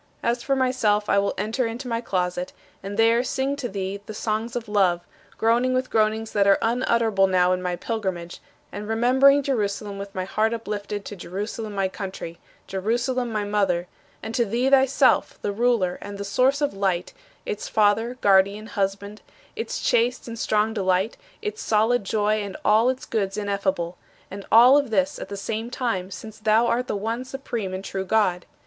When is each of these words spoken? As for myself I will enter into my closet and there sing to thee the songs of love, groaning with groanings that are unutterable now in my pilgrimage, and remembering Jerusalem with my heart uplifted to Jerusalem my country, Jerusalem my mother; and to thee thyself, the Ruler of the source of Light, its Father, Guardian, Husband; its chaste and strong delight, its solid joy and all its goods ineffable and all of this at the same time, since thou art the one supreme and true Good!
As 0.23 0.41
for 0.41 0.55
myself 0.55 1.09
I 1.09 1.19
will 1.19 1.35
enter 1.37 1.67
into 1.67 1.87
my 1.87 2.01
closet 2.01 2.53
and 2.81 2.97
there 2.97 3.23
sing 3.23 3.55
to 3.57 3.69
thee 3.69 4.01
the 4.07 4.15
songs 4.15 4.55
of 4.55 4.67
love, 4.67 5.01
groaning 5.37 5.75
with 5.75 5.91
groanings 5.91 6.31
that 6.31 6.47
are 6.47 6.57
unutterable 6.59 7.27
now 7.27 7.53
in 7.53 7.61
my 7.61 7.75
pilgrimage, 7.75 8.41
and 8.71 8.87
remembering 8.87 9.43
Jerusalem 9.43 9.99
with 9.99 10.15
my 10.15 10.25
heart 10.25 10.55
uplifted 10.55 11.05
to 11.05 11.15
Jerusalem 11.15 11.75
my 11.75 11.87
country, 11.87 12.39
Jerusalem 12.65 13.31
my 13.31 13.43
mother; 13.43 13.85
and 14.23 14.33
to 14.33 14.43
thee 14.43 14.71
thyself, 14.71 15.37
the 15.43 15.51
Ruler 15.51 15.99
of 16.01 16.17
the 16.17 16.25
source 16.25 16.61
of 16.61 16.73
Light, 16.73 17.13
its 17.45 17.67
Father, 17.67 18.17
Guardian, 18.21 18.65
Husband; 18.65 19.21
its 19.55 19.79
chaste 19.83 20.27
and 20.27 20.39
strong 20.39 20.73
delight, 20.73 21.15
its 21.43 21.61
solid 21.61 22.03
joy 22.05 22.41
and 22.43 22.57
all 22.65 22.89
its 22.89 23.05
goods 23.05 23.37
ineffable 23.37 23.99
and 24.31 24.47
all 24.51 24.79
of 24.79 24.89
this 24.89 25.19
at 25.19 25.29
the 25.29 25.37
same 25.37 25.69
time, 25.69 26.09
since 26.09 26.39
thou 26.39 26.65
art 26.65 26.87
the 26.87 26.95
one 26.97 27.23
supreme 27.23 27.71
and 27.71 27.83
true 27.85 28.03
Good! 28.03 28.47